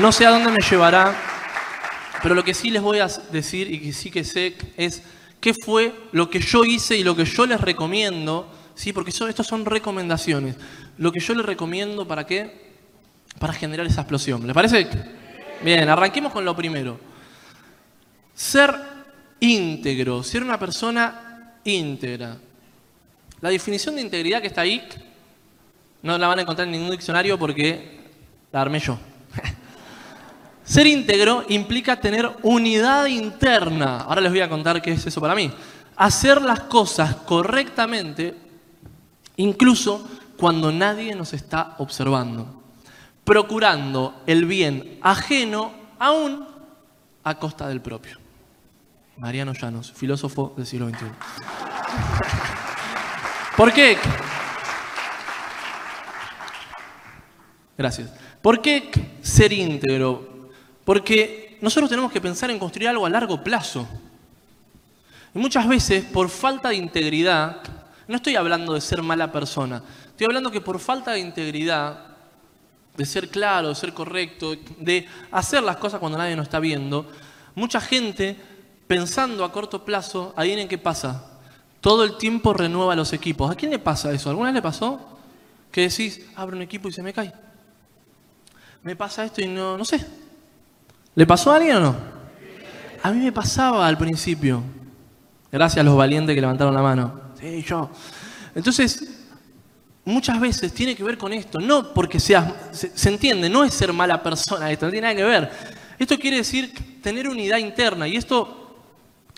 [0.00, 1.14] No sé a dónde me llevará,
[2.22, 5.02] pero lo que sí les voy a decir y que sí que sé es
[5.42, 8.94] qué fue lo que yo hice y lo que yo les recomiendo, ¿sí?
[8.94, 10.56] porque eso, estos son recomendaciones,
[10.96, 12.70] lo que yo les recomiendo para qué,
[13.38, 14.46] para generar esa explosión.
[14.46, 14.88] ¿Les parece?
[15.62, 16.98] Bien, arranquemos con lo primero.
[18.34, 18.74] Ser
[19.38, 22.38] íntegro, ser una persona íntegra.
[23.42, 24.82] La definición de integridad que está ahí
[26.00, 28.00] no la van a encontrar en ningún diccionario porque
[28.50, 28.98] la armé yo.
[30.70, 34.02] Ser íntegro implica tener unidad interna.
[34.02, 35.50] Ahora les voy a contar qué es eso para mí.
[35.96, 38.36] Hacer las cosas correctamente,
[39.34, 42.62] incluso cuando nadie nos está observando.
[43.24, 46.46] Procurando el bien ajeno aún
[47.24, 48.18] a costa del propio.
[49.16, 51.06] Mariano Llanos, filósofo del siglo XXI.
[53.56, 53.98] ¿Por qué?
[57.76, 58.12] Gracias.
[58.40, 60.29] ¿Por qué ser íntegro?
[60.84, 63.86] Porque nosotros tenemos que pensar en construir algo a largo plazo.
[65.34, 67.62] Y muchas veces, por falta de integridad,
[68.08, 72.06] no estoy hablando de ser mala persona, estoy hablando que por falta de integridad,
[72.96, 77.06] de ser claro, de ser correcto, de hacer las cosas cuando nadie nos está viendo,
[77.54, 78.36] mucha gente,
[78.86, 81.26] pensando a corto plazo, en qué pasa.
[81.80, 83.50] Todo el tiempo renueva los equipos.
[83.50, 84.28] ¿A quién le pasa eso?
[84.28, 85.18] ¿Alguna vez le pasó?
[85.72, 87.32] Que decís, abro un equipo y se me cae.
[88.82, 90.04] Me pasa esto y no, no sé.
[91.14, 91.96] ¿Le pasó a alguien o no?
[93.02, 94.62] A mí me pasaba al principio.
[95.50, 97.20] Gracias a los valientes que levantaron la mano.
[97.40, 97.90] Sí, yo.
[98.54, 99.24] Entonces,
[100.04, 101.58] muchas veces tiene que ver con esto.
[101.58, 105.16] No porque seas, se, se entiende, no es ser mala persona esto, no tiene nada
[105.16, 105.50] que ver.
[105.98, 108.76] Esto quiere decir tener unidad interna y esto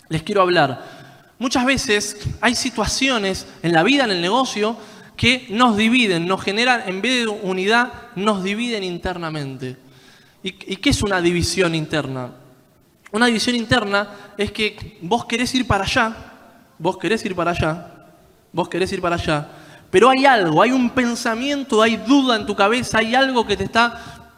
[0.09, 1.03] les quiero hablar.
[1.39, 4.77] Muchas veces hay situaciones en la vida, en el negocio,
[5.15, 9.77] que nos dividen, nos generan, en vez de unidad, nos dividen internamente.
[10.43, 12.29] ¿Y, qué es una división interna?
[13.11, 16.15] Una división interna es que vos querés ir para allá,
[16.77, 18.07] vos querés ir para allá,
[18.51, 19.47] vos querés ir para allá,
[19.89, 23.63] pero hay algo, hay un pensamiento, hay duda en tu cabeza, hay algo que te
[23.63, 24.33] está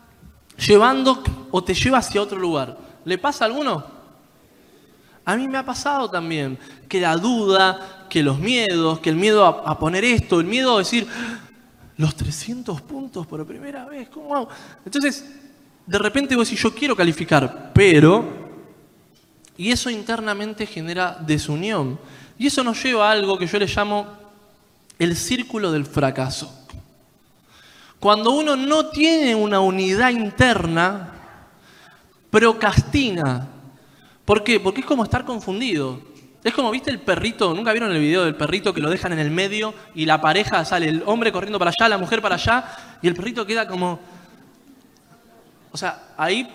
[0.58, 2.78] llevando o te lleva hacia otro lugar.
[3.04, 3.84] ¿Le pasa a alguno?
[5.24, 9.44] A mí me ha pasado también que la duda, que los miedos, que el miedo
[9.44, 11.08] a, poner esto, el miedo a decir,
[11.98, 14.48] los 300 puntos por primera vez, ¿cómo
[14.86, 15.26] Entonces,
[15.86, 18.46] de repente vos decís, yo quiero calificar, pero...
[19.58, 21.98] Y eso internamente genera desunión.
[22.38, 24.06] Y eso nos lleva a algo que yo le llamo
[25.00, 26.68] el círculo del fracaso.
[28.00, 31.14] Cuando uno no tiene una unidad interna,
[32.30, 33.48] procrastina,
[34.26, 34.60] ¿Por qué?
[34.60, 36.02] Porque es como estar confundido.
[36.44, 37.54] Es como, ¿viste el perrito?
[37.54, 40.66] ¿Nunca vieron el video del perrito que lo dejan en el medio y la pareja
[40.66, 42.66] sale, el hombre corriendo para allá, la mujer para allá,
[43.02, 44.00] y el perrito queda como...
[45.76, 46.48] O sea, ahí,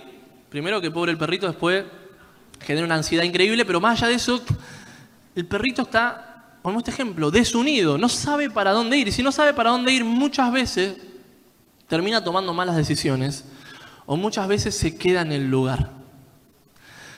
[0.48, 1.84] primero que pobre el perrito, después
[2.58, 4.42] genera una ansiedad increíble, pero más allá de eso,
[5.34, 9.08] el perrito está, como este ejemplo, desunido, no sabe para dónde ir.
[9.08, 10.97] Y si no sabe para dónde ir, muchas veces
[11.86, 13.44] termina tomando malas decisiones
[14.06, 15.91] o muchas veces se queda en el lugar.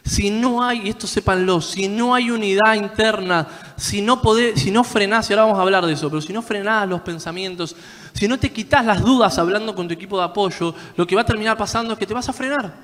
[0.05, 3.47] Si no hay, y esto sépanlo, si no hay unidad interna,
[3.77, 6.33] si no, podés, si no frenás, y ahora vamos a hablar de eso, pero si
[6.33, 7.77] no frenás los pensamientos,
[8.13, 11.23] si no te quitas las dudas hablando con tu equipo de apoyo, lo que va
[11.23, 12.75] a terminar pasando es que te vas a frenar.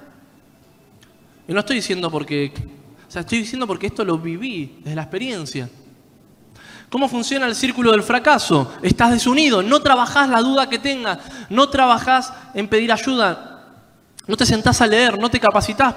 [1.47, 2.53] Y no estoy diciendo porque,
[3.09, 5.69] o sea, estoy diciendo porque esto lo viví desde la experiencia.
[6.91, 8.72] ¿Cómo funciona el círculo del fracaso?
[8.83, 11.19] Estás desunido, no trabajás la duda que tengas,
[11.50, 13.66] no trabajás en pedir ayuda,
[14.27, 15.95] no te sentás a leer, no te capacitas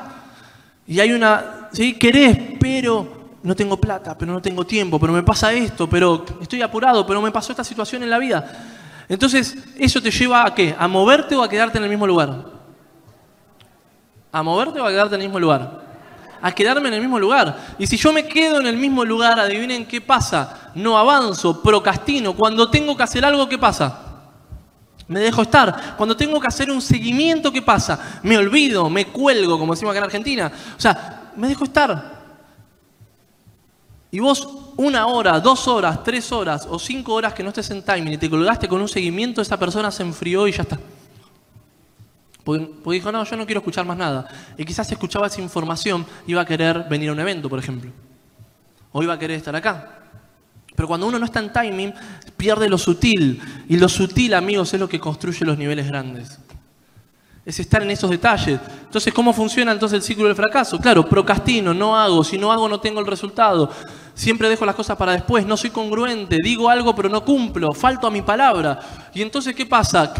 [0.87, 1.93] y hay una, ¿sí?
[1.93, 6.61] Querés, pero no tengo plata, pero no tengo tiempo, pero me pasa esto, pero estoy
[6.61, 8.80] apurado, pero me pasó esta situación en la vida.
[9.11, 10.73] Entonces, ¿eso te lleva a qué?
[10.79, 12.45] ¿A moverte o a quedarte en el mismo lugar?
[14.31, 15.81] ¿A moverte o a quedarte en el mismo lugar?
[16.41, 17.75] A quedarme en el mismo lugar.
[17.77, 20.71] Y si yo me quedo en el mismo lugar, adivinen qué pasa.
[20.75, 22.33] No avanzo, procrastino.
[22.33, 23.99] Cuando tengo que hacer algo, ¿qué pasa?
[25.09, 25.97] Me dejo estar.
[25.97, 28.21] Cuando tengo que hacer un seguimiento, ¿qué pasa?
[28.23, 30.49] Me olvido, me cuelgo, como decimos acá en Argentina.
[30.77, 32.20] O sea, me dejo estar.
[34.11, 34.47] Y vos
[34.77, 38.17] una hora, dos horas, tres horas o cinco horas que no estés en timing y
[38.17, 40.79] te colgaste con un seguimiento, esa persona se enfrió y ya está.
[42.43, 44.27] Porque, dijo, no, yo no quiero escuchar más nada.
[44.57, 47.91] Y quizás si escuchaba esa información, iba a querer venir a un evento, por ejemplo.
[48.91, 49.99] O iba a querer estar acá.
[50.75, 51.93] Pero cuando uno no está en timing,
[52.35, 53.39] pierde lo sutil.
[53.69, 56.39] Y lo sutil, amigos, es lo que construye los niveles grandes.
[57.45, 58.59] Es estar en esos detalles.
[58.83, 60.79] Entonces, ¿cómo funciona entonces el ciclo del fracaso?
[60.79, 62.23] Claro, procrastino, no hago.
[62.23, 63.69] Si no hago, no tengo el resultado.
[64.13, 65.45] Siempre dejo las cosas para después.
[65.45, 66.37] No soy congruente.
[66.43, 67.71] Digo algo, pero no cumplo.
[67.73, 68.79] Falto a mi palabra.
[69.13, 70.13] Y entonces, ¿qué pasa?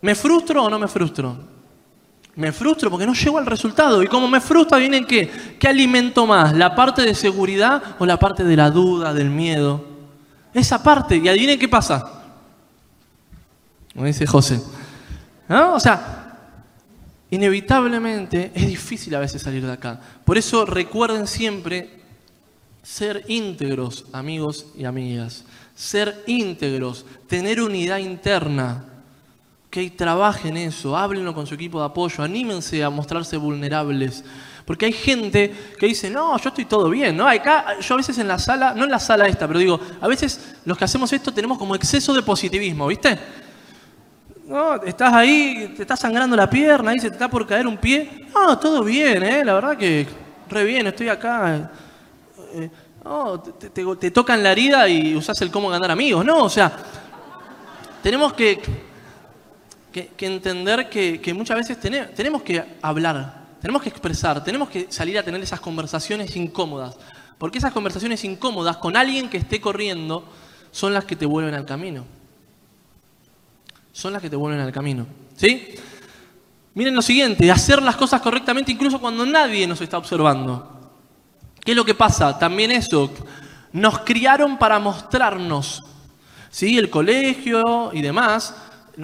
[0.00, 1.36] ¿Me frustro o no me frustro?
[2.36, 4.02] Me frustro porque no llego al resultado.
[4.02, 5.56] Y como me frustra, viene qué?
[5.58, 6.54] ¿Qué alimento más?
[6.54, 9.84] ¿La parte de seguridad o la parte de la duda, del miedo?
[10.54, 11.16] Esa parte.
[11.16, 12.22] Y adivinen qué pasa.
[13.92, 14.62] Como dice José.
[15.48, 15.74] ¿No?
[15.74, 16.36] O sea,
[17.30, 19.98] inevitablemente es difícil a veces salir de acá.
[20.24, 21.97] Por eso recuerden siempre
[22.82, 25.44] ser íntegros, amigos y amigas.
[25.74, 28.84] Ser íntegros, tener unidad interna
[29.70, 34.24] que trabajen eso, háblenlo con su equipo de apoyo, anímense a mostrarse vulnerables.
[34.64, 37.26] Porque hay gente que dice, no, yo estoy todo bien, ¿no?
[37.26, 40.08] Acá, yo a veces en la sala, no en la sala esta, pero digo, a
[40.08, 43.18] veces los que hacemos esto tenemos como exceso de positivismo, ¿viste?
[44.46, 47.76] No, estás ahí, te está sangrando la pierna, ahí se te está por caer un
[47.76, 48.26] pie.
[48.34, 49.44] No, todo bien, ¿eh?
[49.44, 50.06] La verdad que
[50.48, 51.70] re bien, estoy acá.
[52.52, 52.70] Eh,
[53.04, 56.44] no, te, te tocan la herida y usás el cómo ganar amigos, ¿no?
[56.44, 56.76] O sea,
[58.02, 58.60] tenemos que
[60.18, 65.40] entender que, muchas veces tenemos, que hablar, tenemos que expresar, tenemos que salir a tener
[65.42, 66.96] esas conversaciones incómodas.
[67.38, 70.24] Porque esas conversaciones incómodas con alguien que esté corriendo
[70.70, 72.04] son las que te vuelven al camino.
[73.92, 75.06] Son las que te vuelven al camino.
[75.36, 75.74] ¿Sí?
[76.74, 80.77] Miren lo siguiente, hacer las cosas correctamente incluso cuando nadie nos está observando.
[81.68, 82.38] ¿Qué es lo que pasa?
[82.38, 83.12] También eso,
[83.74, 85.84] nos criaron para mostrarnos.
[86.48, 86.78] ¿Sí?
[86.78, 88.54] El colegio y demás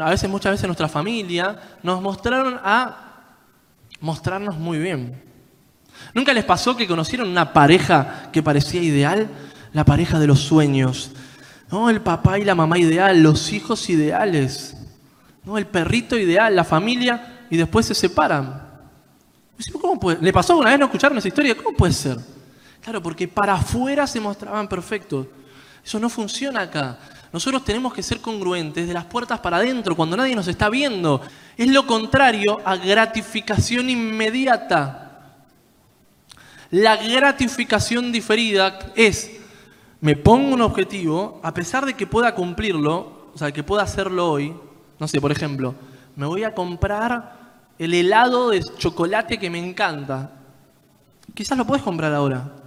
[0.01, 3.27] a veces, muchas veces nuestra familia, nos mostraron a
[4.01, 5.23] mostrarnos muy bien.
[6.15, 9.29] ¿Nunca les pasó que conocieron una pareja que parecía ideal?
[9.75, 11.11] La pareja de los sueños.
[11.71, 11.91] ¿No?
[11.91, 14.75] El papá y la mamá ideal, los hijos ideales.
[15.45, 15.59] ¿No?
[15.59, 18.67] El perrito ideal, la familia, y después se separan.
[19.79, 20.23] ¿Cómo puede?
[20.23, 21.55] ¿Le pasó una vez no escucharon esa historia?
[21.55, 22.34] ¿Cómo puede ser?
[22.85, 25.27] Claro, porque para afuera se mostraban perfectos.
[25.83, 26.99] Eso no funciona acá.
[27.33, 31.23] Nosotros tenemos que ser congruentes de las puertas para adentro, cuando nadie nos está viendo.
[31.57, 35.33] Es lo contrario a gratificación inmediata.
[36.71, 39.31] La gratificación diferida es,
[40.03, 44.31] me pongo un objetivo, a pesar de que pueda cumplirlo, o sea, que pueda hacerlo
[44.31, 44.55] hoy,
[44.99, 45.75] no sé, por ejemplo,
[46.17, 50.33] me voy a comprar el helado de chocolate que me encanta.
[51.33, 52.64] Quizás lo puedes comprar ahora,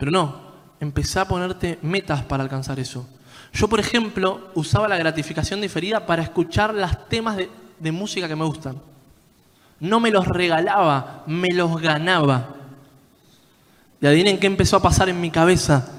[0.00, 0.34] pero no,
[0.80, 3.06] empezá a ponerte metas para alcanzar eso.
[3.52, 8.46] Yo, por ejemplo, usaba la gratificación diferida para escuchar los temas de, música que me
[8.46, 8.80] gustan.
[9.78, 12.54] No me los regalaba, me los ganaba.
[14.00, 15.92] Y adivinen qué empezó a pasar en mi cabeza.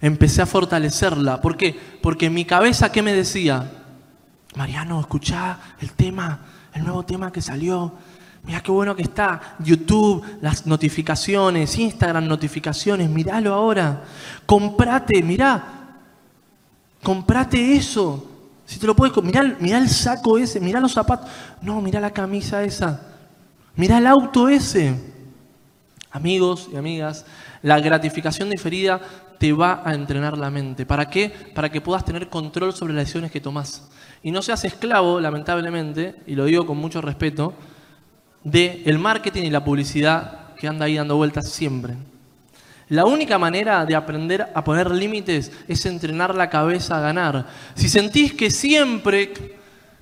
[0.00, 1.40] Empecé a fortalecerla.
[1.40, 1.76] ¿Por qué?
[2.00, 3.68] Porque mi cabeza, ¿qué me decía?
[4.54, 6.38] Mariano, escuchá el tema,
[6.72, 7.94] el nuevo tema que salió.
[8.44, 9.56] Mira qué bueno que está.
[9.58, 13.08] YouTube, las notificaciones, Instagram, notificaciones.
[13.08, 14.04] Míralo ahora.
[14.46, 15.98] Comprate, mirá.
[17.02, 18.26] Comprate eso.
[18.64, 21.28] Si te lo puedes, mirá, mirá el saco ese, mirá los zapatos.
[21.60, 23.00] No, mirá la camisa esa.
[23.76, 24.94] Mirá el auto ese.
[26.12, 27.24] Amigos y amigas,
[27.62, 29.00] la gratificación diferida
[29.38, 30.84] te va a entrenar la mente.
[30.84, 31.32] ¿Para qué?
[31.54, 33.88] Para que puedas tener control sobre las decisiones que tomas.
[34.22, 37.54] Y no seas esclavo, lamentablemente, y lo digo con mucho respeto,
[38.44, 41.94] del el marketing y la publicidad que anda ahí dando vueltas siempre.
[42.88, 47.46] La única manera de aprender a poner límites es entrenar la cabeza a ganar.
[47.74, 49.32] Si sentís que siempre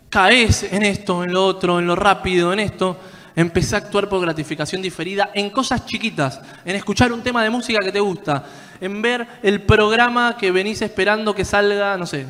[0.08, 2.96] caes en esto, en lo otro, en lo rápido, en esto,
[3.36, 7.80] empecé a actuar por gratificación diferida en cosas chiquitas, en escuchar un tema de música
[7.80, 8.44] que te gusta,
[8.80, 12.26] en ver el programa que venís esperando que salga, no sé,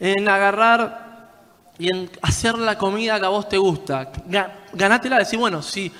[0.00, 1.07] en agarrar
[1.78, 4.10] y en hacer la comida que a vos te gusta.
[4.72, 5.90] Ganátela, decir, bueno, sí,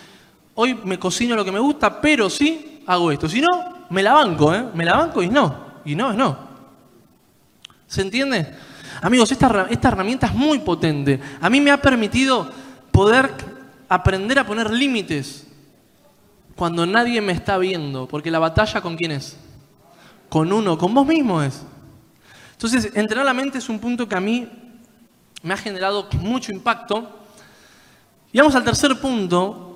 [0.54, 3.28] hoy me cocino lo que me gusta, pero sí hago esto.
[3.28, 4.64] Si no, me la banco, ¿eh?
[4.74, 5.68] Me la banco y no.
[5.84, 6.36] Y no es no.
[7.86, 8.54] ¿Se entiende?
[9.00, 11.20] Amigos, esta, esta herramienta es muy potente.
[11.40, 12.50] A mí me ha permitido
[12.90, 13.32] poder
[13.88, 15.46] aprender a poner límites
[16.56, 18.08] cuando nadie me está viendo.
[18.08, 19.36] Porque la batalla con quién es?
[20.28, 21.62] Con uno, con vos mismo es.
[22.52, 24.48] Entonces, entrenar la mente es un punto que a mí
[25.42, 27.18] me ha generado mucho impacto.
[28.32, 29.68] Y vamos al tercer punto,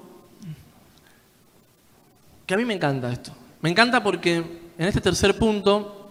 [2.54, 3.33] a mí me encanta esto.
[3.61, 6.11] Me encanta porque en este tercer punto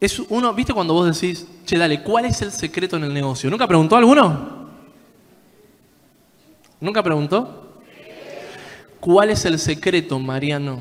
[0.00, 3.50] es uno, ¿viste cuando vos decís, che, dale, ¿cuál es el secreto en el negocio?
[3.50, 4.68] ¿Nunca preguntó alguno?
[6.80, 7.80] ¿Nunca preguntó?
[9.00, 10.80] ¿Cuál es el secreto, Mariano?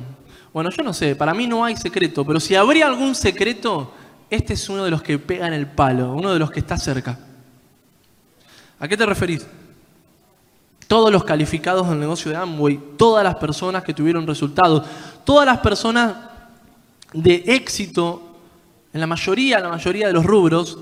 [0.53, 3.91] Bueno, yo no sé, para mí no hay secreto, pero si habría algún secreto,
[4.30, 6.78] este es uno de los que pega en el palo, uno de los que está
[6.78, 7.18] cerca.
[8.80, 9.46] ¿A qué te referís?
[10.88, 14.88] todos los calificados del negocio de Amway, todas las personas que tuvieron resultados,
[15.26, 16.16] todas las personas
[17.12, 18.38] de éxito,
[18.94, 20.78] en la mayoría, la mayoría de los rubros,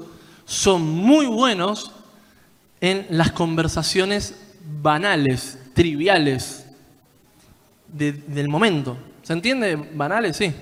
[0.45, 1.91] son muy buenos
[2.81, 4.35] en las conversaciones
[4.79, 6.67] banales, triviales
[7.87, 8.95] de- del momento.
[9.23, 9.75] ¿Se entiende?
[9.75, 10.53] Banales, sí.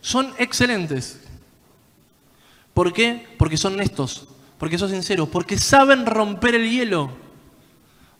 [0.00, 1.20] Son excelentes.
[2.78, 3.26] ¿Por qué?
[3.36, 7.10] Porque son honestos, porque son sinceros, porque saben romper el hielo.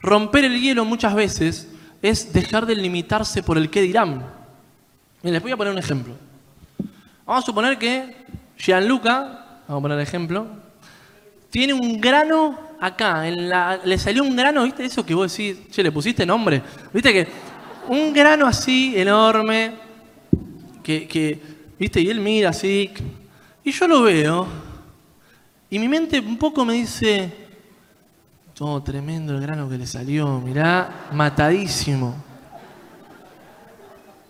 [0.00, 1.68] Romper el hielo muchas veces
[2.02, 4.26] es dejar de limitarse por el qué dirán.
[5.22, 6.12] Les voy a poner un ejemplo.
[7.24, 8.16] Vamos a suponer que
[8.56, 10.48] Gianluca, vamos a poner el ejemplo,
[11.50, 13.30] tiene un grano acá,
[13.84, 14.84] le salió un grano, ¿viste?
[14.84, 16.60] Eso que vos decís, che, le pusiste nombre.
[16.92, 17.28] ¿Viste que
[17.86, 19.74] un grano así enorme,
[20.82, 21.40] que, que,
[21.78, 22.00] ¿viste?
[22.00, 22.90] Y él mira así,
[23.68, 24.46] y yo lo veo,
[25.68, 27.30] y mi mente un poco me dice,
[28.54, 32.16] todo tremendo el grano que le salió, mirá, matadísimo.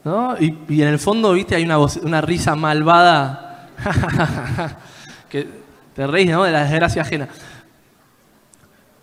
[0.02, 0.36] ¿No?
[0.40, 3.68] Y, en el fondo, viste, hay una, una risa malvada.
[5.28, 5.46] que
[5.94, 6.42] te reís, ¿no?
[6.42, 7.28] De la desgracia ajena.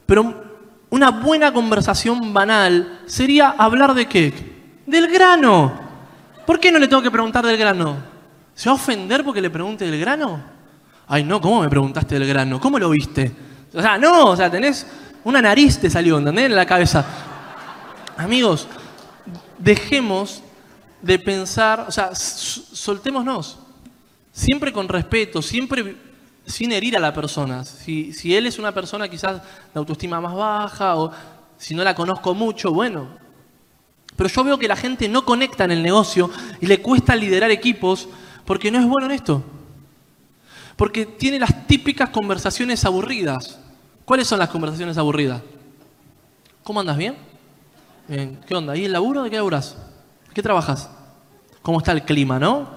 [0.05, 0.43] Pero
[0.89, 4.33] una buena conversación banal sería hablar de qué?
[4.85, 5.79] Del grano.
[6.45, 8.14] ¿Por qué no le tengo que preguntar del grano?
[8.55, 10.41] ¿Se va a ofender porque le pregunte del grano?
[11.07, 12.59] Ay, no, ¿cómo me preguntaste del grano?
[12.59, 13.31] ¿Cómo lo viste?
[13.73, 14.87] O sea, no, o sea, tenés
[15.25, 16.45] una nariz te salió, ¿entendés?
[16.45, 17.05] En la cabeza.
[18.15, 18.67] Amigos,
[19.59, 20.41] dejemos
[21.01, 23.59] de pensar, o sea, soltémonos.
[24.31, 25.97] Siempre con respeto, siempre
[26.45, 27.65] sin herir a la persona.
[27.65, 29.41] Si, si él es una persona quizás
[29.73, 31.11] de autoestima más baja o
[31.57, 33.09] si no la conozco mucho, bueno.
[34.15, 36.29] Pero yo veo que la gente no conecta en el negocio
[36.61, 38.07] y le cuesta liderar equipos
[38.45, 39.43] porque no es bueno en esto.
[40.75, 43.59] Porque tiene las típicas conversaciones aburridas.
[44.03, 45.41] ¿Cuáles son las conversaciones aburridas?
[46.63, 46.97] ¿Cómo andas?
[46.97, 47.15] ¿Bien?
[48.07, 48.39] Bien.
[48.45, 48.75] ¿Qué onda?
[48.75, 49.23] ¿Y el laburo?
[49.23, 49.77] ¿De qué laburas?
[50.33, 50.89] ¿Qué trabajas?
[51.61, 52.67] ¿Cómo está el clima, no?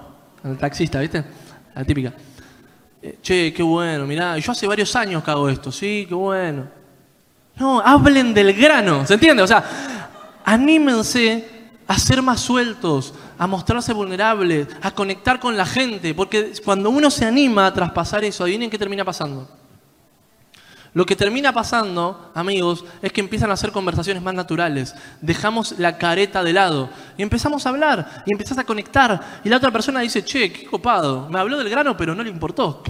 [0.43, 1.23] El taxista, ¿viste?
[1.75, 2.13] La típica.
[3.01, 6.67] Eh, che, qué bueno, mirá, yo hace varios años que hago esto, sí, qué bueno.
[7.55, 9.41] No, hablen del grano, ¿se entiende?
[9.43, 9.63] O sea,
[10.43, 11.58] anímense
[11.89, 17.09] a ser más sueltos, a mostrarse vulnerables, a conectar con la gente, porque cuando uno
[17.09, 19.49] se anima a traspasar eso, adivinen qué termina pasando.
[20.93, 24.93] Lo que termina pasando, amigos, es que empiezan a hacer conversaciones más naturales.
[25.19, 29.41] Dejamos la careta de lado y empezamos a hablar y empezás a conectar.
[29.43, 32.29] Y la otra persona dice, che, qué copado, me habló del grano pero no le
[32.29, 32.83] importó.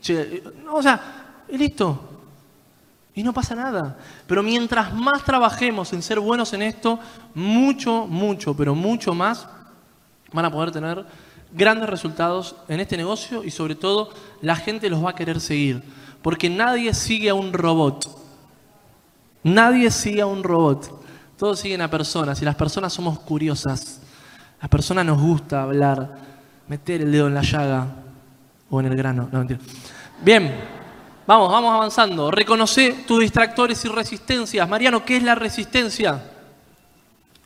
[0.00, 2.13] Che, eh, no, o sea, y listo.
[3.14, 3.96] Y no pasa nada.
[4.26, 6.98] Pero mientras más trabajemos en ser buenos en esto,
[7.34, 9.46] mucho, mucho, pero mucho más
[10.32, 11.06] van a poder tener
[11.52, 15.82] grandes resultados en este negocio y sobre todo la gente los va a querer seguir.
[16.22, 18.06] Porque nadie sigue a un robot.
[19.44, 21.02] Nadie sigue a un robot.
[21.38, 24.00] Todos siguen a personas y las personas somos curiosas.
[24.60, 26.18] Las personas nos gusta hablar,
[26.66, 27.86] meter el dedo en la llaga
[28.70, 29.28] o en el grano.
[29.30, 29.60] No, mentira.
[30.22, 30.54] Bien,
[31.26, 32.30] vamos, vamos avanzando.
[32.30, 34.68] Reconoce tus distractores y resistencias.
[34.68, 36.30] Mariano, ¿qué es la resistencia?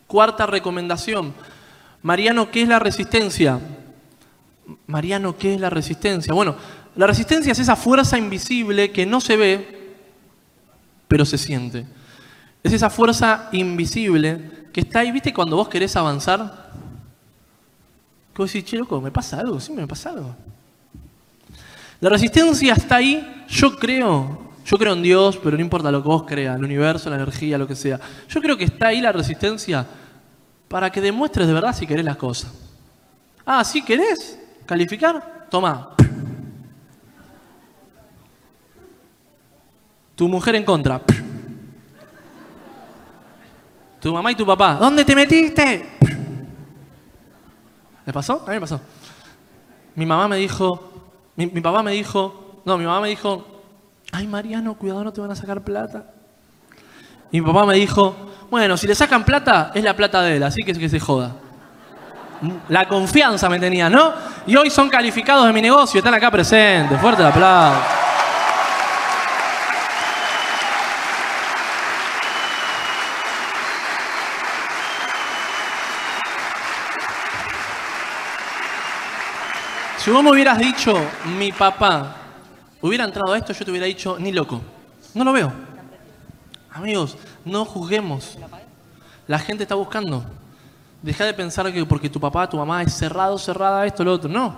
[0.07, 1.35] Cuarta recomendación.
[2.03, 3.61] Mariano, ¿qué es la resistencia?
[4.87, 6.33] Mariano, ¿qué es la resistencia?
[6.33, 6.57] Bueno,
[6.97, 9.95] la resistencia es esa fuerza invisible que no se ve,
[11.07, 11.87] pero se siente.
[12.63, 15.33] Es esa fuerza invisible que está ahí, ¿viste?
[15.33, 16.71] Cuando vos querés avanzar,
[18.35, 19.61] que vos decís, che, loco, ¿me pasa algo?
[19.61, 20.35] Sí, me pasa algo.
[22.01, 26.09] La resistencia está ahí, yo creo, yo creo en Dios, pero no importa lo que
[26.09, 27.99] vos creas, el universo, la energía, lo que sea.
[28.29, 29.87] Yo creo que está ahí la resistencia
[30.69, 32.53] para que demuestres de verdad si querés las cosas.
[33.45, 35.47] Ah, ¿sí querés calificar?
[35.51, 35.95] Toma.
[40.15, 41.01] Tu mujer en contra.
[44.01, 44.75] Tu mamá y tu papá.
[44.75, 45.99] ¿Dónde te metiste?
[48.05, 48.43] ¿Le pasó?
[48.47, 48.81] A mí me pasó.
[49.95, 50.93] Mi mamá me dijo,
[51.37, 53.45] mi, mi papá me dijo, no, mi mamá me dijo,
[54.13, 56.05] ay Mariano, cuidado, no te van a sacar plata.
[57.33, 58.15] Y mi papá me dijo,
[58.51, 61.35] bueno, si le sacan plata, es la plata de él, así que se joda.
[62.69, 64.13] La confianza me tenía, ¿no?
[64.47, 67.01] Y hoy son calificados de mi negocio, están acá presentes.
[67.01, 67.81] Fuerte el aplauso.
[79.97, 80.95] Si vos me hubieras dicho,
[81.37, 82.18] mi papá
[82.81, 84.61] hubiera entrado a esto, yo te hubiera dicho, ni loco.
[85.15, 85.53] No lo veo.
[86.71, 88.39] Amigos, no juzguemos.
[89.27, 90.25] La gente está buscando.
[91.03, 94.29] Deja de pensar que porque tu papá, tu mamá es cerrado, cerrada, esto, lo otro.
[94.29, 94.57] No.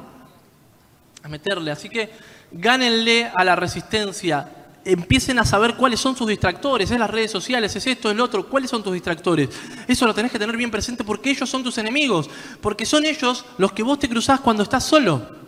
[1.22, 1.70] A meterle.
[1.70, 2.10] Así que
[2.50, 4.48] gánenle a la resistencia.
[4.84, 6.90] Empiecen a saber cuáles son sus distractores.
[6.90, 8.48] Es las redes sociales, es esto, es lo otro.
[8.48, 9.50] ¿Cuáles son tus distractores?
[9.86, 12.30] Eso lo tenés que tener bien presente porque ellos son tus enemigos.
[12.60, 15.40] Porque son ellos los que vos te cruzás cuando estás solo.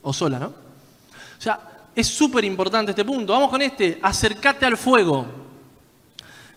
[0.00, 0.46] O sola, ¿no?
[0.46, 3.32] O sea, es súper importante este punto.
[3.32, 3.98] Vamos con este.
[4.02, 5.26] Acércate al fuego.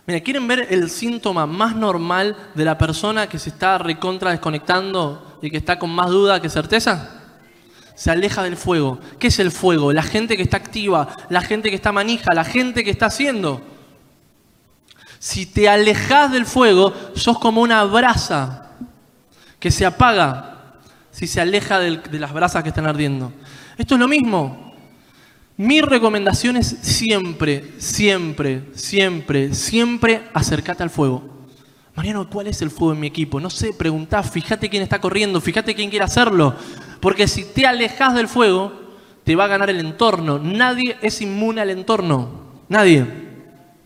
[0.06, 5.38] Mira, ¿quieren ver el síntoma más normal de la persona que se está recontra desconectando
[5.41, 7.24] y que está con más duda que certeza?
[7.94, 9.00] Se aleja del fuego.
[9.20, 9.91] ¿Qué es el fuego?
[9.91, 13.62] La gente que está activa, la gente que está manija, la gente que está haciendo.
[15.20, 18.72] Si te alejas del fuego, sos como una brasa
[19.60, 20.53] que se apaga
[21.12, 23.34] si se aleja de las brasas que están ardiendo.
[23.77, 24.67] Esto es lo mismo.
[25.60, 31.24] Mi recomendación es siempre, siempre, siempre, siempre acércate al fuego.
[31.96, 33.40] Mariano, ¿cuál es el fuego en mi equipo?
[33.40, 36.54] No sé, preguntá, fíjate quién está corriendo, fíjate quién quiere hacerlo.
[37.00, 38.72] Porque si te alejas del fuego,
[39.24, 40.38] te va a ganar el entorno.
[40.38, 42.62] Nadie es inmune al entorno.
[42.70, 43.08] Nadie.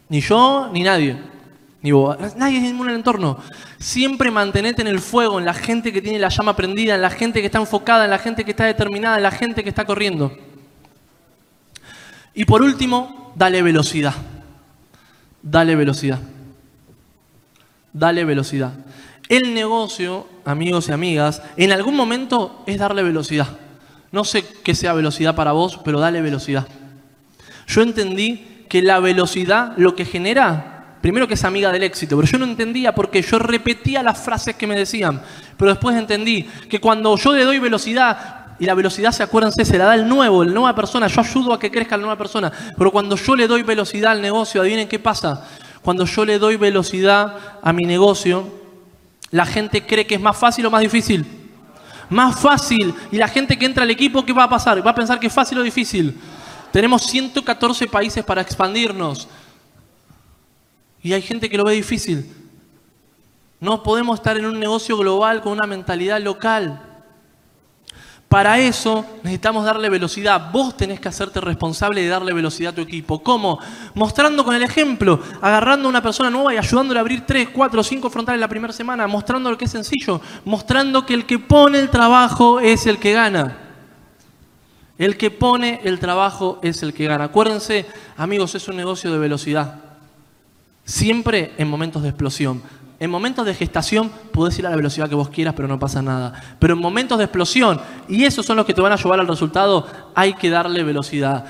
[0.10, 1.16] Ni yo, ni nadie.
[1.82, 2.18] Ni vos.
[2.36, 3.38] Nadie es inmune al entorno.
[3.80, 7.12] Siempre mantenete en el fuego, en la gente que tiene la llama prendida, en la
[7.12, 9.86] gente que está enfocada, en la gente que está determinada, en la gente que está
[9.86, 10.34] corriendo.
[12.34, 14.14] Y por último, dale velocidad.
[15.42, 16.20] Dale velocidad.
[17.94, 18.74] Dale velocidad.
[19.28, 23.48] El negocio, amigos y amigas, en algún momento es darle velocidad.
[24.12, 26.68] No sé qué sea velocidad para vos, pero dale velocidad.
[27.68, 32.28] Yo entendí que la velocidad lo que genera, primero que es amiga del éxito, pero
[32.28, 35.22] yo no entendía porque yo repetía las frases que me decían,
[35.58, 39.76] pero después entendí que cuando yo le doy velocidad, y la velocidad, se acuérdense, se
[39.76, 41.08] la da el nuevo, la nueva persona.
[41.08, 42.52] Yo ayudo a que crezca la nueva persona.
[42.78, 45.48] Pero cuando yo le doy velocidad al negocio, adivinen qué pasa.
[45.82, 48.48] Cuando yo le doy velocidad a mi negocio,
[49.32, 51.26] la gente cree que es más fácil o más difícil.
[52.08, 52.94] Más fácil.
[53.12, 54.86] Y la gente que entra al equipo, ¿qué va a pasar?
[54.86, 56.16] Va a pensar que es fácil o difícil.
[56.72, 59.28] Tenemos 114 países para expandirnos.
[61.02, 62.32] Y hay gente que lo ve difícil.
[63.60, 66.91] No podemos estar en un negocio global con una mentalidad local.
[68.32, 70.54] Para eso necesitamos darle velocidad.
[70.54, 73.22] Vos tenés que hacerte responsable de darle velocidad a tu equipo.
[73.22, 73.60] ¿Cómo?
[73.94, 77.84] Mostrando con el ejemplo, agarrando a una persona nueva y ayudándole a abrir 3, 4,
[77.84, 81.78] 5 frontales la primera semana, mostrando lo que es sencillo, mostrando que el que pone
[81.78, 83.58] el trabajo es el que gana.
[84.98, 87.26] El que pone el trabajo es el que gana.
[87.26, 89.76] Acuérdense, amigos, es un negocio de velocidad.
[90.86, 92.64] Siempre en momentos de explosión.
[93.02, 96.04] En momentos de gestación puedes ir a la velocidad que vos quieras, pero no pasa
[96.04, 96.34] nada.
[96.60, 99.28] Pero en momentos de explosión, y esos son los que te van a llevar al
[99.28, 101.48] resultado, hay que darle velocidad.